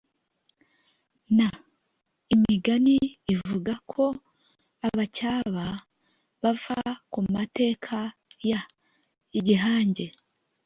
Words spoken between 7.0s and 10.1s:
ku mateka y igihange